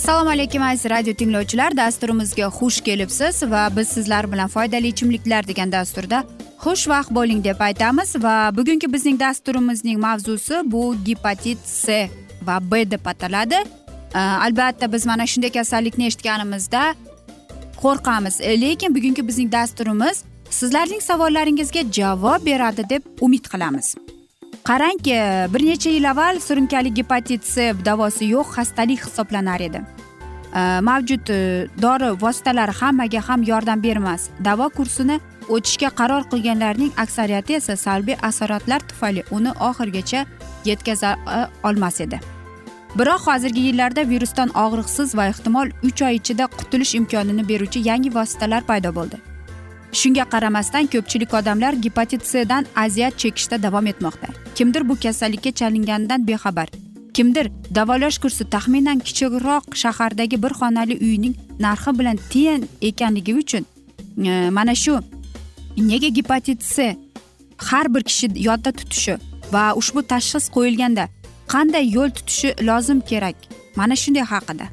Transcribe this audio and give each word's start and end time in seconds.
assalomu 0.00 0.30
alaykum 0.30 0.62
aziz 0.62 0.90
radio 0.90 1.12
tinglovchilar. 1.14 1.76
Dasturimizga 1.76 2.46
xush 2.58 2.80
kelibsiz 2.80 3.42
va 3.42 3.68
biz 3.76 3.88
sizlar 3.88 4.32
bilan 4.32 4.48
foydali 4.48 4.88
ichimliklar 4.88 5.48
degan 5.48 5.72
dasturda 5.72 6.22
xushvaqt 6.64 7.10
bo'ling 7.16 7.44
deb 7.44 7.60
aytamiz 7.60 8.14
va 8.24 8.34
bugungi 8.56 8.92
bizning 8.92 9.20
dasturimizning 9.20 9.98
mavzusi 10.00 10.62
bu 10.64 10.96
gepatit 11.04 11.58
c 11.82 12.08
va 12.42 12.56
b 12.70 12.90
deb 12.90 13.06
ataladi. 13.06 13.58
Albatta 14.14 14.92
biz 14.92 15.06
mana 15.06 15.26
shunday 15.26 15.52
kasallikni 15.52 16.06
eshitganimizda 16.06 16.82
qo'rqamiz. 17.82 18.40
E, 18.40 18.60
lekin 18.60 18.94
bugungi 18.94 19.28
bizning 19.28 19.52
dasturimiz 19.52 20.24
sizlarning 20.50 21.02
savollaringizga 21.10 21.82
javob 21.92 22.46
beradi 22.46 22.88
deb 22.90 23.02
umid 23.20 23.44
qilamiz. 23.52 23.94
Qarangki 24.64 25.16
bir 25.54 25.66
necha 25.66 25.90
yil 25.90 26.10
avval 26.10 26.40
surunkali 26.40 26.94
gepatit 26.94 27.44
c 27.44 27.72
davosi 27.84 28.24
yo'q 28.24 28.46
xastalik 28.56 29.00
hisoblanar 29.06 29.60
edi. 29.60 29.80
Mavjud 30.88 31.30
e, 31.30 31.68
dori 31.82 32.10
vositalari 32.20 32.72
hammaga 32.80 33.20
ham 33.28 33.42
yordam 33.42 33.82
bermas. 33.82 34.28
Davo 34.44 34.68
kursini 34.68 35.20
o'tishga 35.48 35.90
qaror 36.00 36.22
qilganlarning 36.32 36.92
aksariyati 36.96 37.54
esa 37.54 37.76
salbiy 37.76 38.16
asoratlar 38.22 38.80
tufayli 38.88 39.22
uni 39.30 39.50
oxirigacha 39.68 40.26
yetkaza 40.64 41.10
e, 41.36 41.46
olmas 41.68 42.00
edi. 42.00 42.20
Biroq 42.98 43.26
hozirgi 43.30 43.60
yillarda 43.60 44.08
virusdan 44.08 44.48
og'riqsiz 44.64 45.16
va 45.16 45.26
ehtimol 45.32 45.68
uch 45.88 46.02
oy 46.02 46.14
ichida 46.20 46.46
qutulish 46.58 46.94
imkonini 46.94 47.48
beruvchi 47.48 47.88
yangi 47.88 48.14
vositalar 48.14 48.66
paydo 48.66 48.94
bo'ldi. 48.94 49.29
Shunga 49.92 50.24
qaramasdan 50.24 50.86
ko'pchilik 50.86 51.34
odamlar 51.34 51.72
gepatit 51.72 52.22
c 52.30 52.48
dan 52.48 52.66
aziyat 52.76 53.18
chekishda 53.18 53.62
davom 53.62 53.86
etmoqda. 53.86 54.28
Kimdir 54.54 54.88
bu 54.88 54.96
kasallikka 54.96 55.50
chalinganidan 55.52 56.26
bexabar. 56.26 56.68
Kimdir 57.14 57.50
davolash 57.74 58.18
kursi 58.18 58.44
taxminan 58.50 58.98
kichikroq 58.98 59.64
shahardagi 59.82 60.42
bir 60.42 60.52
xonali 60.60 60.96
uyning 61.06 61.34
narxi 61.60 61.98
bilan 61.98 62.18
teng 62.32 62.64
ekanligi 62.80 63.34
uchun 63.34 63.64
e, 64.24 64.50
mana 64.50 64.74
shu 64.74 65.00
nega 65.76 66.08
gepatit 66.08 66.60
c 66.62 66.96
har 67.56 67.94
bir 67.94 68.02
kishi 68.02 68.26
yodda 68.48 68.72
tutishi 68.72 69.14
va 69.52 69.64
ushbu 69.80 70.00
tashxis 70.12 70.44
qo'yilganda 70.56 71.04
qanday 71.52 71.84
yo'l 71.96 72.10
tutishi 72.16 72.48
lozim 72.68 73.00
kerak? 73.00 73.36
Mana 73.76 73.94
shunday 74.02 74.24
haqida. 74.32 74.66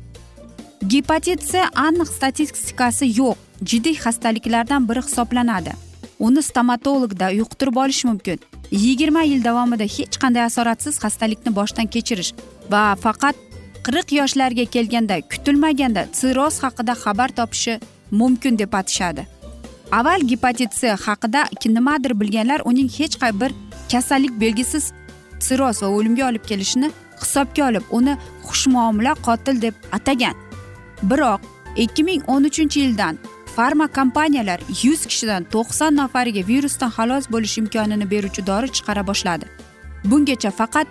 Gepatit 0.93 1.41
c 1.51 1.51
aniq 1.85 2.09
statistikasi 2.17 3.05
yo'q. 3.19 3.46
Jiddiy 3.63 3.95
xastaliklardan 4.03 4.89
biri 4.89 5.01
hisoblanadi. 5.07 5.71
Uni 6.19 6.41
stomatologda 6.43 7.29
yuqtirib 7.29 7.75
olish 7.75 8.05
mumkin. 8.05 8.39
Yigirma 8.71 9.21
yil 9.21 9.43
davomida 9.43 9.83
hech 9.83 10.17
qanday 10.21 10.43
asoratsiz 10.49 10.99
xastalikni 11.03 11.55
boshdan 11.55 11.87
kechirish 11.87 12.33
va 12.71 12.95
faqat 13.03 13.35
qirq 13.87 14.11
yoshlarga 14.19 14.65
kelganda 14.75 15.21
kutilmaganda 15.31 16.01
sirroz 16.19 16.55
haqida 16.63 16.93
xabar 17.03 17.29
topishi 17.39 17.79
mumkin 18.11 18.59
deb 18.59 18.73
aytishadi 18.79 19.23
avval 19.91 20.21
gepatit 20.31 20.71
c 20.79 20.87
haqida 21.05 21.41
nimadir 21.75 22.19
bilganlar 22.19 22.61
uning 22.65 22.89
hech 22.97 23.15
qay 23.21 23.31
bir 23.41 23.51
kasallik 23.91 24.33
belgisiz 24.41 24.91
sirroz 25.39 25.83
va 25.83 25.87
o'limga 25.87 26.27
olib 26.29 26.43
kelishini 26.49 26.91
hisobga 27.21 27.67
olib 27.69 27.85
uni 27.91 28.17
xushmuomala 28.47 29.13
qotil 29.27 29.61
deb 29.61 29.75
atagan. 29.91 30.35
Biroq 31.09 31.41
ikki 31.83 32.03
ming 32.03 32.21
o'n 32.27 32.43
uchinchi 32.49 32.79
yildan 32.79 33.17
farma 33.57 33.87
kompaniyalar 33.87 34.59
yuz 34.83 35.01
kishidan 35.09 35.43
to'qson 35.53 35.95
nafariga 35.99 36.41
virusdan 36.49 36.91
xalos 36.97 37.25
bo'lish 37.33 37.55
imkonini 37.61 38.05
beruvchi 38.11 38.41
dori 38.49 38.67
chiqara 38.75 39.03
boshladi. 39.09 39.45
Bungacha 40.09 40.51
faqat 40.59 40.87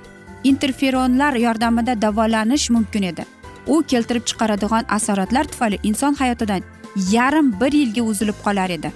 interferonlar 0.50 1.34
yordamida 1.46 1.94
davolanish 2.02 2.66
mumkin 2.76 3.02
edi. 3.10 3.24
U 3.66 3.74
keltirib 3.90 4.24
chiqaradigan 4.30 4.84
asoratlar 4.96 5.44
tufayli 5.52 5.78
inson 5.88 6.14
hayotidan 6.20 6.62
yarim 7.16 7.46
bir 7.60 7.72
yilga 7.80 8.02
uzilib 8.10 8.38
qolar 8.44 8.70
edi. 8.78 8.92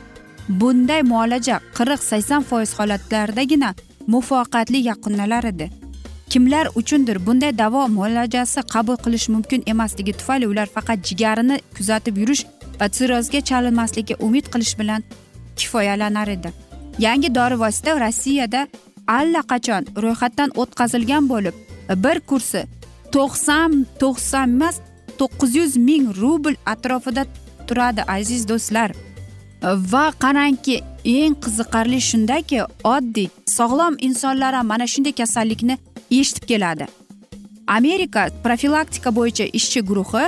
Bunday 0.61 1.03
muolaja 1.13 1.57
qirq 1.79 2.01
sakson 2.11 2.43
foiz 2.51 2.71
holatlardagina 2.79 3.75
muvaffaqiyatli 4.13 4.79
yakunlanar 4.91 5.45
edi. 5.53 5.71
Kimlar 6.33 6.67
uchundir 6.81 7.27
bunday 7.27 7.59
davo 7.59 7.89
muolajasi 7.89 8.61
qabul 8.75 8.97
qilish 9.05 9.29
mumkin 9.35 9.63
emasligi 9.73 10.13
tufayli 10.13 10.47
ular 10.53 10.69
faqat 10.77 10.99
jigarini 11.09 11.57
kuzatib 11.77 12.17
yurish 12.23 12.45
va 12.81 12.87
sirrozga 12.99 13.41
chalinmaslikka 13.51 14.15
umid 14.27 14.47
qilish 14.53 14.75
bilan 14.81 15.03
kifoyalanar 15.57 16.29
edi 16.37 16.51
yangi 17.07 17.35
dori 17.39 17.57
vosita 17.65 17.91
rossiyada 18.05 18.61
allaqachon 19.19 19.83
ro'yxatdan 20.05 20.51
o'tkazilgan 20.63 21.29
bo'lib 21.33 21.55
bir 22.05 22.21
kursi 22.31 22.63
to'qson 23.15 23.71
to'qson 24.03 24.49
emas 24.57 24.77
to'qqiz 25.21 25.51
yuz 25.61 25.77
ming 25.89 26.05
rubl 26.23 26.55
atrofida 26.73 27.25
turadi 27.69 28.03
aziz 28.17 28.49
do'stlar. 28.51 28.91
Va 29.93 30.07
qarangki 30.23 30.77
eng 31.17 31.35
qiziqarli 31.45 32.01
shundaki 32.11 32.59
oddiy 32.95 33.29
sog'lom 33.59 33.95
insonlar 34.07 34.53
ham 34.59 34.67
mana 34.73 34.87
shunday 34.93 35.15
kasallikni 35.21 35.75
eshitib 36.19 36.45
keladi. 36.51 36.87
Amerika 37.79 38.23
profilaktika 38.45 39.11
bo'yicha 39.19 39.45
ishchi 39.59 39.81
guruhi 39.89 40.25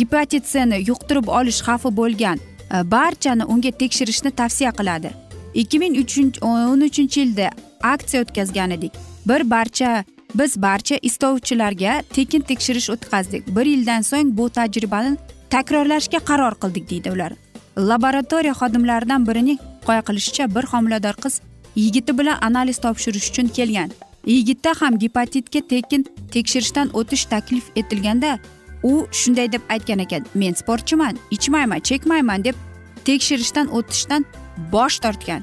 gepatit 0.00 0.44
cni 0.52 0.82
yuqtirib 0.90 1.26
olish 1.38 1.60
xavfi 1.66 1.96
bo'lgan. 2.00 2.38
E, 2.74 2.76
barchani 2.94 3.44
unga 3.52 3.72
tekshirishni 3.82 4.30
tavsiya 4.40 4.72
qiladi. 4.80 5.10
ikki 5.54 5.78
ming 5.78 5.94
o'n 6.40 6.80
uchinchi 6.80 7.20
yilda 7.20 7.50
aksiya 7.82 8.22
o'tkazgan 8.22 8.70
edik. 8.70 8.92
Bir 9.28 9.50
barcha 9.50 10.04
biz 10.34 10.62
barcha 10.62 10.96
istovchilarga 11.02 12.02
tekin 12.14 12.40
tekshirish 12.40 12.90
o'tkazdik. 12.94 13.56
Bir 13.56 13.66
yildan 13.66 14.02
so'ng 14.10 14.36
bu 14.38 14.48
tajribani 14.50 15.16
takrorlashga 15.50 16.18
qaror 16.18 16.54
qildik 16.62 16.90
deydi 16.90 17.10
ular. 17.10 17.32
Laboratoriya 17.78 18.54
xodimlaridan 18.60 19.26
birining 19.28 19.58
hikoya 19.80 20.02
qilishicha 20.08 20.54
bir 20.54 20.64
homilador 20.72 21.16
qiz 21.24 21.40
yigiti 21.76 22.18
bilan 22.18 22.38
analiz 22.48 22.78
topshirish 22.84 23.30
uchun 23.30 23.48
kelgan. 23.56 23.90
Yigitda 24.26 24.74
ham 24.80 24.98
gepatitga 24.98 25.60
tekin 25.72 26.06
tekshirishdan 26.34 26.88
o'tish 26.98 27.24
taklif 27.24 27.64
etilganda 27.76 28.38
u 28.82 29.06
shunday 29.12 29.52
deb 29.52 29.62
aytgan 29.68 29.98
ekan 29.98 30.26
men 30.34 30.54
sportchiman 30.54 31.18
ichmayman 31.30 31.80
chekmayman 31.80 32.44
deb 32.44 32.56
tekshirishdan 33.04 33.70
o'tishdan 33.76 34.24
bosh 34.72 34.98
tortgan. 35.04 35.42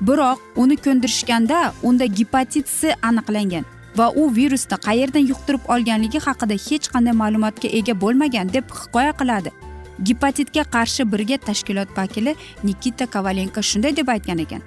Biroq 0.00 0.38
uni 0.56 0.76
ko'ndirishganda 0.76 1.72
unda 1.82 2.06
gepatit 2.06 2.66
c 2.80 2.94
aniqlangan 3.08 3.64
va 3.98 4.06
u 4.20 4.34
virusni 4.36 4.76
qayerdan 4.86 5.24
yuqtirib 5.30 5.62
olganligi 5.74 6.18
haqida 6.26 6.56
hech 6.66 6.86
qanday 6.92 7.14
ma'lumotga 7.22 7.68
ega 7.78 7.94
bo'lmagan 8.02 8.52
deb 8.56 8.64
hikoya 8.80 9.12
qiladi. 9.20 9.50
Gepatitga 10.08 10.62
qarshi 10.74 11.12
birga 11.12 11.36
tashkilot 11.48 11.90
vakili 11.96 12.34
nikita 12.64 13.06
kovalenko 13.06 13.60
shunday 13.70 13.96
deb 13.96 14.08
aytgan 14.08 14.38
ekan 14.44 14.62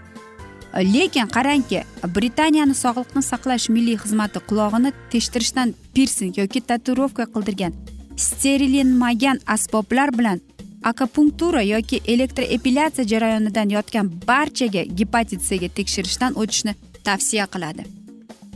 lekin 0.77 1.27
qarangki 1.27 1.83
britaniyani 2.15 2.75
sog'liqni 2.83 3.21
saqlash 3.31 3.69
milliy 3.69 3.97
xizmati 4.03 4.39
qulog'ini 4.49 4.93
teshtirishdan 5.11 5.73
pirsing 5.95 6.33
yoki 6.37 6.61
tatuirovka 6.61 7.25
qildirgan 7.33 7.73
sterilinmagan 8.17 9.39
asboblar 9.47 10.17
bilan 10.17 10.41
akupunktura 10.83 11.61
yoki 11.61 12.01
elektroepilyatsiya 12.05 13.07
jarayonidan 13.07 13.69
yotgan 13.69 14.11
barchaga 14.27 14.83
gepatit 14.99 15.41
cga 15.49 15.69
tekshirishdan 15.77 16.33
o'tishni 16.41 16.75
tavsiya 17.03 17.45
qiladi. 17.53 17.83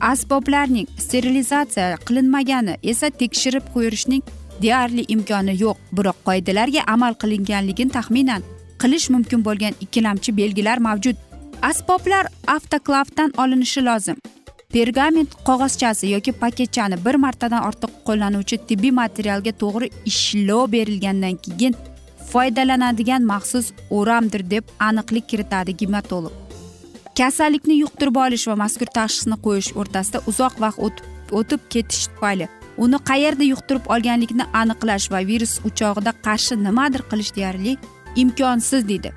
Asboblarning 0.02 0.88
sterilizatsiya 0.98 1.98
qilinmagani 2.08 2.76
esa 2.84 3.10
tekshirib 3.10 3.66
ko'rishning 3.74 4.24
deyarli 4.62 5.06
imkoni 5.08 5.56
yo'q. 5.64 5.78
Biroq 5.98 6.18
qoidalarga 6.28 6.82
amal 6.88 7.14
qilinganligini 7.22 7.92
taxminan 7.98 8.42
qilish 8.82 9.10
mumkin 9.10 9.46
bo'lgan 9.48 9.74
ikkilamchi 9.82 10.38
belgilar 10.38 10.78
mavjud. 10.78 11.16
Asboblar 11.62 12.28
avtoklavdan 12.48 13.32
olinishi 13.38 13.86
lozim. 13.86 14.16
Pergament 14.74 15.32
qog'ozchasi 15.48 16.10
yoki 16.12 16.32
paketchani 16.32 16.98
bir 17.06 17.16
martadan 17.16 17.64
ortiq 17.70 17.92
qo'llanuvchi 18.08 18.58
tibbiy 18.70 18.92
materialga 18.92 19.52
to'g'ri 19.62 19.88
ishlov 20.12 20.72
berilgandan 20.72 21.38
keyin 21.46 21.78
foydalanadigan 22.32 23.24
maxsus 23.32 23.72
o'ramdir 23.98 24.44
deb 24.54 24.64
aniqlik 24.88 25.30
kiritadi 25.32 25.78
gematolog 25.82 26.34
kasallikni 27.20 27.76
yuqtirib 27.84 28.18
olish 28.26 28.46
va 28.50 28.56
mazkur 28.64 28.90
tashxisni 28.98 29.38
qo'yish 29.46 29.70
o'rtasida 29.80 30.20
uzoq 30.32 30.60
vaqt 30.66 31.02
o'tib 31.40 31.62
ketish 31.74 32.04
tufayli 32.12 32.48
uni 32.86 33.00
qayerda 33.10 33.48
yuqtirib 33.54 33.90
olganlikni 33.96 34.46
aniqlash 34.62 35.08
va 35.14 35.24
virus 35.32 35.54
o'chog'ida 35.68 36.14
qarshi 36.28 36.60
nimadir 36.68 37.02
qilish 37.12 37.32
deyarli 37.38 37.74
imkonsiz 38.24 38.88
deydi. 38.92 39.12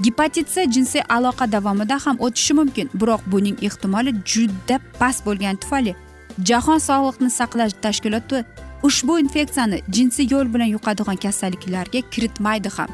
Gepatit 0.00 0.48
c 0.54 0.66
jinsiy 0.74 1.02
aloqa 1.16 1.52
davomida 1.52 1.96
ham 2.04 2.16
o'tishi 2.26 2.54
mumkin 2.60 2.90
biroq 3.00 3.22
buning 3.32 3.56
ehtimoli 3.66 4.12
juda 4.32 4.76
past 5.00 5.26
bo'lgani 5.26 5.58
tufayli. 5.62 5.94
Jahon 6.48 6.78
sog'liqni 6.88 7.30
saqlash 7.38 7.74
tashkiloti 7.84 8.44
ushbu 8.88 9.18
infeksiyani 9.24 9.82
jinsiy 9.96 10.26
yo'l 10.32 10.48
bilan 10.54 10.70
yuqadigan 10.76 11.16
kasalliklarga 11.24 12.00
kiritmaydi 12.12 12.70
ham. 12.76 12.90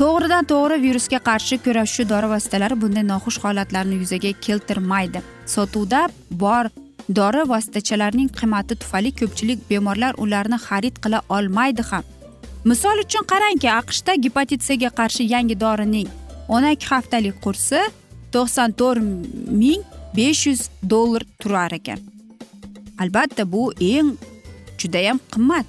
To'g'ridan 0.00 0.44
to'g'ri 0.52 0.76
virusga 0.86 1.18
qarshi 1.28 1.56
kurashuvchi 1.64 2.08
dori 2.12 2.28
vositalari 2.34 2.76
bunday 2.82 3.04
noxush 3.12 3.38
holatlarni 3.44 4.00
yuzaga 4.02 4.32
keltirmaydi. 4.46 5.20
Sotuvda 5.54 6.00
bor 6.42 6.64
dori 7.18 7.42
vositachalarining 7.52 8.30
qiymati 8.38 8.74
tufayli 8.82 9.10
ko'pchilik 9.20 9.58
bemorlar 9.70 10.12
ularni 10.24 10.58
xarid 10.66 10.96
qila 11.04 11.18
olmaydi 11.36 11.82
ham. 11.90 12.04
Misol 12.70 12.98
uchun 13.04 13.24
qarangki 13.32 13.68
aqshda 13.80 14.14
gepatit 14.24 14.60
cga 14.68 14.90
qarshi 14.98 15.22
yangi 15.34 15.56
dorining 15.64 16.08
o'n 16.54 16.64
ikki 16.74 16.86
haftalik 16.92 17.36
kursi 17.44 17.80
to'qson 18.34 18.72
to'rt 18.80 19.02
ming 19.60 19.82
besh 20.16 20.46
yuz 20.48 20.62
dollar 20.92 21.22
turar 21.40 21.72
ekan. 21.78 22.00
Albatta 23.02 23.52
bu 23.52 23.62
eng 23.80 24.10
judayam 24.80 25.18
qimmat. 25.34 25.66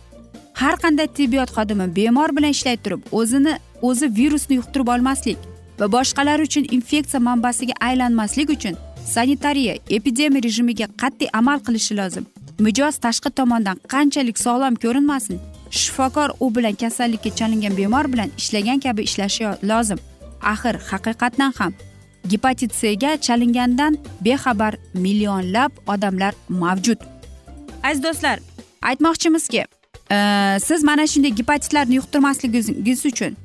Har 0.61 0.75
qanday 0.83 1.07
tibbiyot 1.17 1.51
xodimi 1.57 1.87
bemor 1.97 2.29
bilan 2.37 2.55
ishlay 2.55 2.77
turib 2.83 3.01
o'zini 3.19 3.53
o'zi 3.89 4.05
virusni 4.19 4.55
yuqtirib 4.59 4.89
olmaslik 4.93 5.37
va 5.79 5.85
boshqalar 5.95 6.39
uchun 6.47 6.65
infeksiya 6.77 7.19
manbasiga 7.29 7.75
aylanmaslik 7.87 8.49
uchun 8.55 8.75
sanitariya 9.13 9.75
epidemiya 9.97 10.43
rejimiga 10.47 10.87
qat'iy 11.01 11.29
amal 11.39 11.59
qilishi 11.67 11.93
lozim. 11.99 12.25
Mijoz 12.65 12.95
tashqi 13.05 13.29
tomondan 13.39 13.77
qanchalik 13.93 14.37
sog'lom 14.45 14.75
ko'rinmasin. 14.83 15.37
Shifokor 15.71 16.29
u 16.39 16.55
bilan 16.55 16.73
kasallikka 16.73 17.29
chalingan 17.35 17.77
bemor 17.77 18.13
bilan 18.13 18.29
ishlagan 18.37 18.79
kabi 18.79 19.01
ishlashi 19.03 19.43
lozim. 19.63 19.99
Axir 20.41 20.75
haqiqatdan 20.91 21.53
ham 21.59 21.73
gepatit 22.29 22.71
cga 22.73 23.17
chalingandan 23.21 23.97
bexabar 24.21 24.75
millionlab 24.93 25.71
odamlar 25.87 26.33
mavjud. 26.49 26.97
Aziz 27.83 28.03
do'stlar 28.03 28.39
aytmoqchimizki 28.81 29.65
e, 30.11 30.17
siz 30.63 30.83
mana 30.83 31.07
shunday 31.07 31.31
gepatitlarni 31.31 31.95
yuqtirmasligingiz 31.95 33.05
uchun 33.05 33.37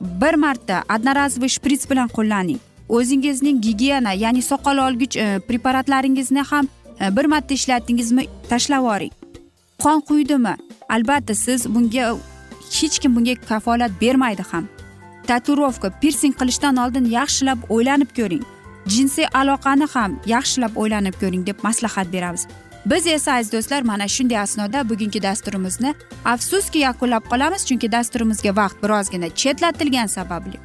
bir 0.00 0.34
marta 0.34 0.84
одноразовый 0.88 1.48
shprits 1.48 1.90
bilan 1.90 2.08
qo'llaning. 2.08 2.58
O'zingizning 2.88 3.62
gigiyena 3.62 4.12
ya'ni 4.12 4.42
soqol 4.42 4.78
olgich 4.78 5.16
e, 5.16 5.38
preparatlaringizni 5.48 6.42
ham 6.42 6.68
e, 7.00 7.16
bir 7.16 7.24
marta 7.24 7.54
ishlatdingizmi 7.54 8.24
tashlab 8.48 8.82
yuboring 8.82 9.25
qon 9.82 10.00
quydimi 10.08 10.54
albatta 10.88 11.34
siz 11.34 11.66
bunga 11.74 12.04
hech 12.76 12.98
kim 13.02 13.16
bunga 13.16 13.34
kafolat 13.48 13.92
bermaydi 14.00 14.44
ham. 14.50 14.68
Tatuirovka 15.28 15.90
pirsing 16.00 16.34
qilishdan 16.40 16.76
oldin 16.84 17.06
yaxshilab 17.18 17.58
o'ylanib 17.74 18.10
ko'ring. 18.18 18.44
Jinsiy 18.92 19.26
aloqani 19.40 19.86
ham 19.94 20.20
yaxshilab 20.34 20.72
o'ylanib 20.82 21.14
ko'ring 21.20 21.46
deb 21.46 21.58
maslahat 21.66 22.12
beramiz. 22.12 22.46
Biz 22.90 23.06
esa 23.06 23.32
aziz 23.32 23.52
do'stlar 23.52 23.82
mana 23.82 24.08
shunday 24.08 24.38
asnoda 24.38 24.88
bugungi 24.90 25.22
dasturimizni 25.22 25.94
afsuski 26.24 26.78
yakunlab 26.78 27.24
qolamiz 27.30 27.62
chunki 27.68 27.92
dasturimizga 27.92 28.56
vaqt 28.60 28.82
birozgina 28.82 29.28
chetlatilgani 29.40 30.08
sababli. 30.08 30.58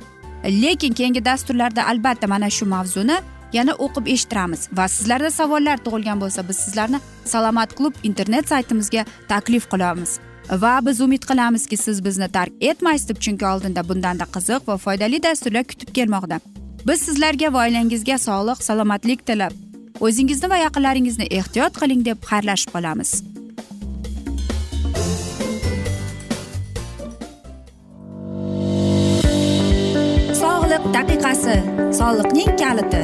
Lekin 0.64 0.94
keyingi 0.94 1.26
dasturlarda 1.26 1.88
albatta 1.92 2.28
mana 2.28 2.50
shu 2.50 2.66
mavzuni 2.66 3.18
yana 3.54 3.74
o'qib 3.86 4.08
eshittiramiz. 4.14 4.68
Va 4.78 4.88
sizlarda 4.88 5.32
savollar 5.32 5.78
tug'ilgan 5.86 6.22
bo'lsa 6.24 6.48
biz 6.50 6.58
sizlarni 6.66 7.00
salomat 7.26 7.76
klub 7.78 7.96
internet 8.04 8.50
saytimizga 8.50 9.06
taklif 9.28 9.70
qilamiz. 9.74 10.20
Va 10.64 10.80
biz 10.86 11.02
umid 11.02 11.24
qilamizki 11.30 11.78
siz 11.78 12.06
bizni 12.06 12.28
tark 12.32 12.54
etmaysiz 12.62 13.10
deb 13.10 13.20
chunki 13.26 13.46
oldinda 13.46 13.88
bundanda 13.90 14.26
qiziq 14.36 14.68
va 14.68 14.78
foydali 14.78 15.24
dasturlar 15.24 15.64
kutib 15.64 15.94
kelmoqda. 15.98 16.40
Biz 16.88 17.02
sizlarga 17.08 17.54
va 17.54 17.66
oilangizga 17.66 18.18
sog'lik 18.18 18.64
salomatlik 18.64 19.28
tilab 19.28 19.54
o'zingizni 20.02 20.50
va 20.50 20.58
yaqinlaringizni 20.66 21.28
ehtiyot 21.40 21.78
qiling 21.82 22.06
deb 22.06 22.24
xayrlashib 22.30 22.74
qolamiz. 22.76 23.12
Sog'liq 30.42 30.84
daqiqasi 30.98 31.58
soliqning 32.00 32.52
kaliti. 32.64 33.04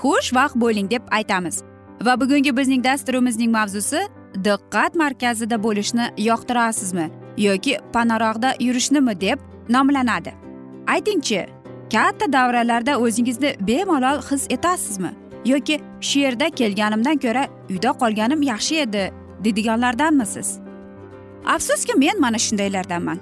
xushvaqt 0.00 0.56
bo'ling 0.62 0.90
deb 0.90 1.02
aytamiz. 1.10 1.62
Va 2.06 2.20
bugungi 2.20 2.56
bizning 2.56 2.84
dasturimizning 2.84 3.50
mavzusi 3.50 4.00
diqqat 4.46 4.94
markazida 4.94 5.62
bo'lishni 5.62 6.06
yoqtirasizmi 6.28 7.10
yoki 7.38 7.78
panaroqda 7.92 8.54
yurishnimi 8.60 9.20
deb 9.20 9.38
nomlanadi. 9.68 10.32
Aytingchi 10.86 11.46
katta 11.92 12.32
davralarda 12.32 12.98
o'zingizni 12.98 13.54
bemalol 13.68 14.22
his 14.30 14.46
etasizmi 14.50 15.12
yoki 15.44 15.80
shu 16.00 16.18
yerda 16.24 16.50
kelganimdan 16.50 17.18
ko'ra 17.24 17.48
uyda 17.70 17.90
qolganim 18.02 18.42
yaxshi 18.42 18.80
edi 18.86 19.12
deydiganlardanmisiz 19.44 20.58
afsuski 21.46 21.98
men 21.98 22.20
mana 22.20 22.38
shundaylardanman. 22.38 23.18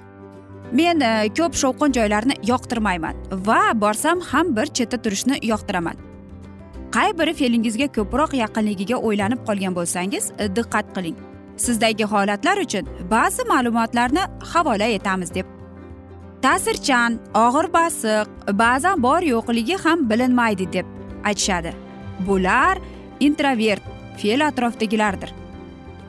Men 0.73 1.00
e, 1.00 1.29
ko'p 1.38 1.55
shovqin 1.62 1.93
joylarni 1.93 2.38
yoqtirmayman 2.49 3.17
va 3.47 3.61
borsam 3.75 4.21
ham 4.31 4.57
bir 4.57 4.67
chetda 4.67 5.02
turishni 5.02 5.38
yoqtiraman. 5.43 5.97
Qay 6.95 7.11
biri 7.19 7.33
fe'lingizga 7.41 7.87
ko'proq 7.97 8.35
yaqinligiga 8.43 8.97
o'ylanib 9.09 9.41
qolgan 9.49 9.77
bo'lsangiz 9.79 10.25
e, 10.39 10.49
diqqat 10.57 10.87
qiling. 10.97 11.17
Sizdagi 11.65 12.05
holatlar 12.13 12.57
uchun 12.65 12.89
ba'zi 13.15 13.43
ma'lumotlarni 13.53 14.25
havola 14.53 14.89
etamiz 14.99 15.35
deb. 15.37 15.47
Ta'sirchan 16.45 17.19
og'ir 17.45 17.67
basiq 17.79 18.27
ba'zan 18.63 19.03
bor 19.07 19.23
yo'qligi 19.33 19.77
ham 19.85 20.09
bilinmaydi 20.11 20.67
deb 20.77 20.87
aytishadi. 21.31 21.73
Bular 22.27 22.79
introvert 23.21 23.83
fe'l 24.21 24.47
atrofdagilardir. 24.49 25.31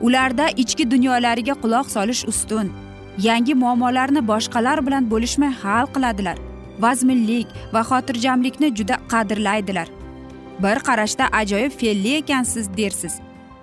Ularda 0.06 0.48
ichki 0.62 0.90
dunyolariga 0.90 1.54
quloq 1.62 1.90
solish 1.96 2.24
ustun. 2.32 2.72
Yangi 3.28 3.54
muammolarni 3.62 4.26
boshqalar 4.32 4.86
bilan 4.86 5.10
bo'lishmay 5.12 5.52
hal 5.62 5.86
qiladilar. 5.94 6.38
Vazminlik 6.84 7.46
va 7.74 7.82
xotirjamlikni 7.90 8.74
juda 8.78 8.96
qadrlaydilar. 9.12 9.88
Bir 10.62 10.78
qarashda 10.86 11.28
ajoyib 11.40 11.72
fe'lli 11.80 12.16
ekansiz 12.16 12.76
dersiz. 12.76 13.14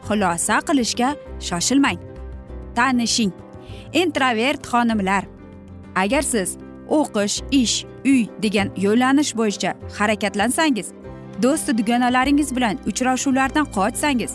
Xulosa 0.08 0.58
qilishga 0.68 1.16
shoshilmang. 1.40 2.00
Tanishing. 2.76 3.34
Introvert 3.94 4.68
xonimlar. 4.72 5.24
Agar 5.96 6.22
siz 6.22 6.58
o'qish 6.90 7.42
ish 7.52 7.86
uy 8.06 8.28
degan 8.44 8.70
yo'llanish 8.78 9.32
bo'yicha 9.40 9.72
harakatlansangiz 9.98 10.88
do'sti 11.44 11.78
dugonalaringiz 11.78 12.56
bilan 12.56 12.76
uchrashuvlardan 12.90 13.66
qochsangiz 13.78 14.32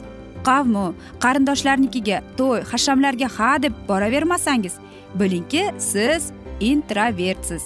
qavmu 0.48 0.86
qarindoshlarnikiga 1.24 2.18
to'y 2.38 2.60
hashamlarga 2.70 3.28
ha 3.36 3.50
deb 3.62 3.74
boravermasangiz 3.88 4.74
bilingki 5.20 5.62
siz 5.78 6.22
introvertsiz. 6.60 7.62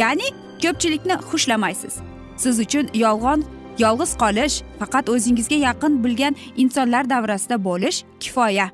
Ya'ni 0.00 0.28
ko'pchilikni 0.62 1.14
xushlamaysiz 1.30 1.94
siz 2.42 2.56
uchun 2.64 2.86
yolg'on 3.04 3.40
yolg'iz 3.82 4.12
qolish 4.22 4.56
faqat 4.80 5.08
o'zingizga 5.14 5.58
yaqin 5.68 5.92
bilgan 6.04 6.34
insonlar 6.56 7.10
davrasida 7.10 7.64
bo'lish 7.64 7.98
kifoya. 8.20 8.70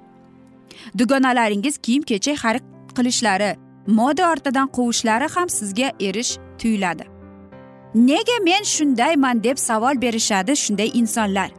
Dugonalaringiz 0.98 1.78
kiyim 1.78 2.02
kechak 2.02 2.36
xarid 2.42 2.64
qilishlari 2.96 3.50
moda 3.86 4.30
ortidan 4.32 4.68
quvishlari 4.76 5.28
ham 5.34 5.48
sizga 5.58 5.88
erish 6.00 6.32
tuyuladi. 6.58 7.04
Nega 7.94 8.36
men 8.44 8.62
shundayman 8.62 9.44
deb 9.44 9.58
savol 9.68 10.00
berishadi 10.02 10.56
shunday 10.56 10.90
insonlar? 10.94 11.50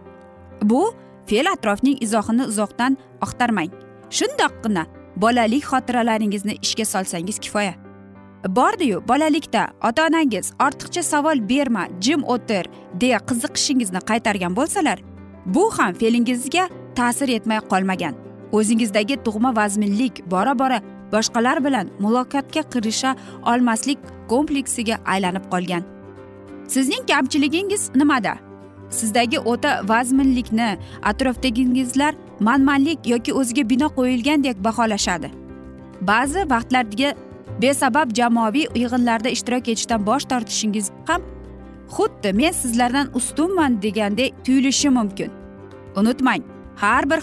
Bu 0.63 0.93
fe'l 1.25 1.47
atrofning 1.53 1.97
izohini 2.05 2.45
uzoqdan 2.51 2.97
oqtarmang. 3.25 3.71
Shundoqqina 4.17 4.83
bolalik 5.15 5.63
xotiralaringizni 5.71 6.53
ishga 6.61 6.85
solsangiz 6.85 7.39
kifoya. 7.39 7.86
Bordiyu 8.47 9.03
bolalikda 9.07 9.67
ota 9.89 10.07
onangiz 10.07 10.51
ortiqcha 10.59 11.03
savol 11.03 11.49
berma 11.49 11.87
jim 12.01 12.23
o'tir 12.23 12.65
deya 13.01 13.17
qiziqishingizni 13.17 13.99
qaytargan 14.09 14.55
bo'lsalar 14.55 14.99
bu 15.45 15.71
ham 15.77 15.93
fe'lingizga 15.93 16.69
ta'sir 16.95 17.29
etmay 17.29 17.59
qolmagan. 17.71 18.13
O'zingizdagi 18.51 19.15
tug'ma 19.25 19.55
vazminlik 19.55 20.31
bora 20.31 20.59
bora 20.59 20.81
boshqalar 21.11 21.63
bilan 21.65 21.87
muloqotga 21.99 22.61
kirisha 22.73 23.15
olmaslik 23.45 23.99
kompleksiga 24.29 24.95
aylanib 25.05 25.45
qolgan. 25.51 25.83
Sizning 26.67 27.03
kamchiligingiz 27.11 27.89
nimada? 27.95 28.33
Sizdagi 28.89 29.39
o'ta 29.39 29.81
vazminlikni 29.87 30.77
atrofdagingizlar 31.03 32.13
manmanlik 32.39 33.07
yoki 33.07 33.33
o'ziga 33.33 33.69
bino 33.69 33.87
qo'yilgandek 33.97 34.63
baholashadi. 34.63 35.31
Ba'zi 36.01 36.49
vaqtlarga 36.49 37.09
besabab 37.61 38.13
jamoaviy 38.15 38.67
yig'inlarda 38.75 39.29
ishtirok 39.29 39.67
etishdan 39.73 40.05
bosh 40.05 40.25
tortishingiz 40.31 40.91
ham 41.07 41.21
xuddi 41.95 42.33
men 42.33 42.51
sizlardan 42.51 43.07
ustunman 43.13 43.81
degandek 43.81 44.33
tuyulishi 44.45 44.89
mumkin. 44.89 45.31
Unutmang 45.95 46.43
har 46.75 47.09
bir 47.09 47.19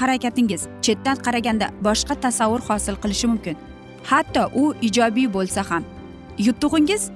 harakatingiz 0.00 0.68
chetdan 0.82 1.16
qaraganda 1.16 1.66
boshqa 1.84 2.14
tasavvur 2.20 2.60
hosil 2.68 2.96
qilishi 3.02 3.26
mumkin. 3.26 3.56
Hatto 4.04 4.50
u 4.54 4.74
ijobiy 4.82 5.32
bo'lsa 5.34 5.70
ham. 5.70 5.84
Yutug'ingiz 6.38 7.10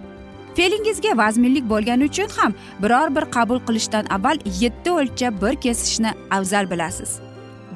fe'lingizga 0.57 1.17
vazminlik 1.23 1.65
bo'lgani 1.71 2.05
uchun 2.05 2.29
ham 2.37 2.53
biror 2.83 3.09
bir 3.17 3.25
qabul 3.37 3.61
qilishdan 3.67 4.05
avval 4.17 4.39
yetti 4.63 4.91
o'lchab 4.91 5.43
bir 5.43 5.55
kesishni 5.65 6.11
afzal 6.31 6.71
bilasiz. 6.71 7.11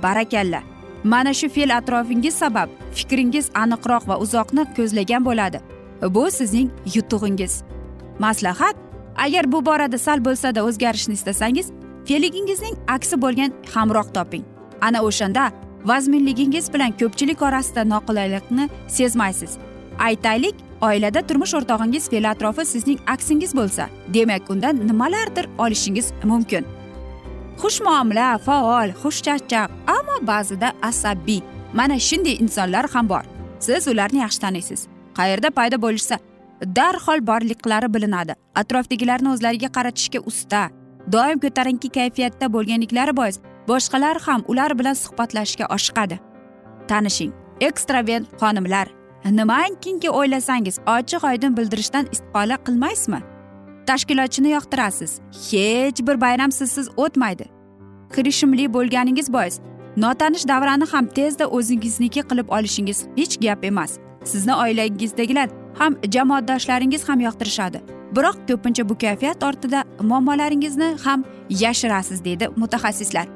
Barakalla 0.02 0.60
mana 1.04 1.34
shu 1.34 1.48
fe'l 1.48 1.76
atrofingiz 1.76 2.34
sabab 2.34 2.68
fikringiz 2.94 3.50
aniqroq 3.54 4.08
va 4.08 4.18
uzoqni 4.18 4.64
ko'zlagan 4.76 5.24
bo'ladi. 5.24 5.60
Bu 6.02 6.30
sizning 6.30 6.70
yutug'ingiz. 6.94 7.62
Maslahat 8.18 8.76
agar 9.16 9.52
bu 9.52 9.66
borada 9.66 9.98
sal 9.98 10.24
bo'lsada 10.24 10.64
o'zgarishni 10.64 11.14
istasangiz 11.14 11.66
fe'lingizning 12.04 12.76
aksi 12.88 13.22
bo'lgan 13.22 13.52
hamroh 13.74 14.08
toping. 14.14 14.44
Ana 14.80 15.02
o'shanda 15.02 15.52
vazminligingiz 15.84 16.72
bilan 16.72 16.92
ko'pchilik 17.00 17.42
orasida 17.42 17.84
noqulaylikni 17.84 18.68
sezmaysiz. 18.88 19.58
Aytaylik 19.98 20.54
oilada 20.80 21.22
turmush 21.22 21.54
o'rtog'ingiz 21.54 22.08
fe'l 22.10 22.30
atrofi 22.30 22.64
sizning 22.64 22.98
aksingiz 23.06 23.56
bo'lsa 23.56 23.88
demak 24.14 24.50
undan 24.50 24.86
nimalardir 24.88 25.46
olishingiz 25.58 26.12
mumkin. 26.24 26.64
Xushmuomala 27.62 28.28
faol 28.46 28.90
xushchaqchaq 29.02 29.68
ammo 29.96 30.16
ba'zida 30.30 30.68
asabiy. 30.90 31.42
Mana 31.78 31.96
shunday 32.08 32.36
insonlar 32.44 32.86
ham 32.94 33.08
bor. 33.12 33.24
Siz 33.66 33.88
ularni 33.92 34.18
yaxshi 34.24 34.40
taniysiz. 34.44 34.80
Qayerda 35.18 35.50
paydo 35.58 35.76
bo'lishsa 35.84 36.16
darhol 36.76 37.20
borliqlari 37.30 37.88
bilinadi. 37.94 38.34
Atrofdagilarni 38.60 39.28
o'zlariga 39.34 39.68
qaratishga 39.76 40.20
usta. 40.30 40.62
Doim 41.12 41.38
ko'tarinki 41.44 41.88
kayfiyatda 41.98 42.46
bo'lganliklari 42.54 43.16
bois 43.16 43.36
boshqalar 43.68 44.16
ham 44.26 44.44
ular 44.48 44.78
bilan 44.78 44.96
suhbatlashishga 45.04 45.66
oshiqadi. 45.76 46.16
Tanishing 46.88 47.32
ekstravert 47.60 48.26
xonimlar. 48.40 48.88
Nimakinki 49.38 50.10
o'ylasangiz 50.10 50.76
ochiq 50.96 51.22
oydin 51.30 51.56
bildirishdan 51.56 52.06
istiqola 52.14 52.56
qilmaysizmi? 52.66 53.20
Tashkilotchini 53.86 54.50
yoqtirasiz. 54.56 55.12
Hech 55.50 55.98
bir 56.06 56.20
bayram 56.20 56.52
sizsiz 56.52 56.88
o'tmaydi. 56.96 57.46
Kirishimli 58.14 58.72
bo'lganingiz 58.76 59.32
bois 59.32 59.60
notanish 59.96 60.48
davrani 60.48 60.86
ham 60.92 61.06
tezda 61.06 61.46
o'zingizniki 61.56 62.22
qilib 62.30 62.48
olishingiz 62.56 62.98
hech 63.16 63.34
gap 63.44 63.64
emas. 63.64 63.98
Sizni 64.24 64.54
oilangizdagilar 64.54 65.48
ham 65.78 65.96
jamoadoshlaringiz 66.14 67.08
ham 67.08 67.20
yoqtirishadi. 67.20 67.80
Biroq 68.16 68.36
ko'pincha 68.48 68.88
bu 68.88 68.98
kayfiyat 68.98 69.42
ortida 69.42 69.84
muammolaringizni 70.00 70.88
ham 71.04 71.24
yashirasiz 71.50 72.24
deydi 72.24 72.48
mutaxassislar. 72.56 73.26